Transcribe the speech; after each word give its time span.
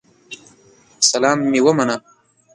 سلام 1.09 1.37
مي 1.51 1.59
ومنه 1.65 1.95